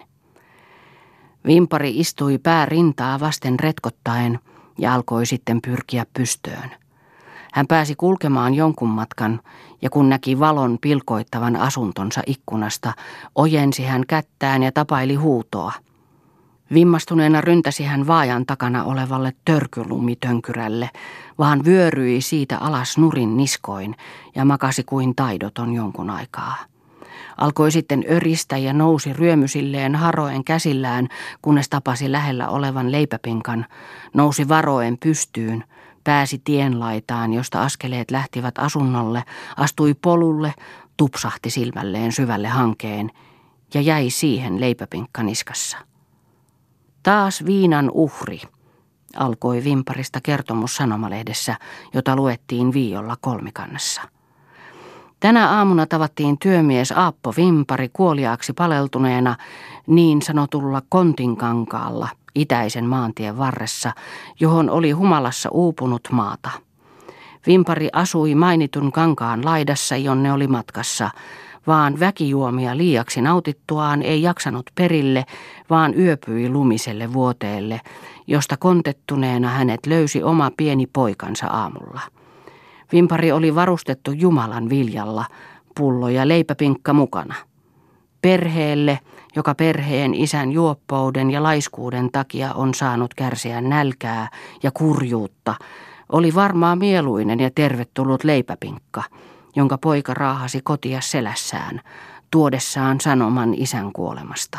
[1.46, 4.38] Vimpari istui pää rintaa vasten retkottaen
[4.78, 6.70] ja alkoi sitten pyrkiä pystöön.
[7.52, 9.40] Hän pääsi kulkemaan jonkun matkan
[9.82, 12.92] ja kun näki valon pilkoittavan asuntonsa ikkunasta,
[13.34, 15.72] ojensi hän kättään ja tapaili huutoa–
[16.74, 20.90] Vimmastuneena ryntäsi hän vaajan takana olevalle törkylumitönkyrälle,
[21.38, 23.96] vaan vyöryi siitä alas nurin niskoin
[24.34, 26.56] ja makasi kuin taidoton jonkun aikaa.
[27.36, 31.08] Alkoi sitten öristä ja nousi ryömysilleen haroen käsillään,
[31.42, 33.66] kunnes tapasi lähellä olevan leipäpinkan,
[34.14, 35.64] nousi varoen pystyyn,
[36.04, 39.24] pääsi tienlaitaan, josta askeleet lähtivät asunnolle,
[39.56, 40.54] astui polulle,
[40.96, 43.10] tupsahti silmälleen syvälle hankeen
[43.74, 45.78] ja jäi siihen leipäpinkka niskassa.
[47.06, 48.40] Taas viinan uhri,
[49.16, 51.56] alkoi Vimparista kertomus sanomalehdessä,
[51.94, 54.02] jota luettiin viiolla kolmikannassa.
[55.20, 59.36] Tänä aamuna tavattiin työmies Aappo Vimpari kuoliaaksi paleltuneena
[59.86, 63.92] niin sanotulla Kontinkankaalla itäisen maantien varressa,
[64.40, 66.50] johon oli humalassa uupunut maata.
[67.46, 71.10] Vimpari asui mainitun kankaan laidassa, jonne oli matkassa,
[71.66, 75.24] vaan väkijuomia liiaksi nautittuaan ei jaksanut perille,
[75.70, 77.80] vaan yöpyi lumiselle vuoteelle,
[78.26, 82.00] josta kontettuneena hänet löysi oma pieni poikansa aamulla.
[82.92, 85.24] Vimpari oli varustettu Jumalan viljalla,
[85.76, 87.34] pullo ja leipäpinkka mukana.
[88.22, 88.98] Perheelle,
[89.36, 94.28] joka perheen isän juoppouden ja laiskuuden takia on saanut kärsiä nälkää
[94.62, 95.54] ja kurjuutta,
[96.12, 99.02] oli varmaa mieluinen ja tervetullut leipäpinkka–
[99.56, 101.80] jonka poika raahasi kotia selässään,
[102.30, 104.58] tuodessaan sanoman isän kuolemasta.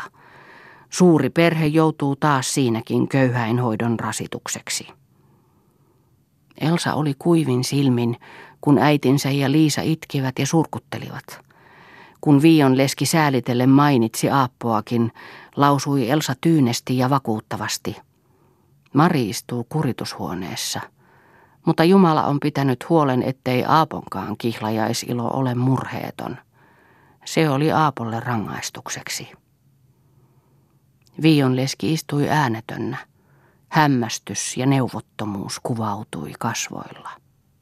[0.90, 4.88] Suuri perhe joutuu taas siinäkin köyhäinhoidon rasitukseksi.
[6.62, 8.18] Elsa oli kuivin silmin,
[8.62, 11.42] kun äitinsä ja Liisa itkivät ja surkuttelivat.
[12.22, 15.12] Kun Viion leski säälitellen mainitsi Aappoakin,
[15.56, 17.96] lausui Elsa tyynesti ja vakuuttavasti.
[18.94, 20.82] Mari istuu kuritushuoneessa–
[21.68, 26.38] mutta Jumala on pitänyt huolen, ettei Aaponkaan kihlajaisilo ole murheeton.
[27.26, 29.32] Se oli Aapolle rangaistukseksi.
[31.22, 32.98] Viion leski istui äänetönnä.
[33.70, 37.10] Hämmästys ja neuvottomuus kuvautui kasvoilla.